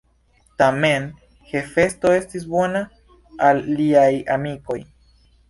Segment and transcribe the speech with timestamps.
[0.61, 1.03] Tamen
[1.51, 2.83] Hefesto estis bona
[3.51, 4.81] al liaj amikoj.